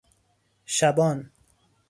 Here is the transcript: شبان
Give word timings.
شبان 0.67 1.29